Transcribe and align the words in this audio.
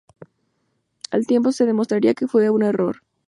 Al 1.11 1.27
tiempo, 1.27 1.51
se 1.51 1.67
demostraría 1.67 2.15
que 2.15 2.25
fue 2.27 2.49
un 2.49 2.63
error. 2.63 3.03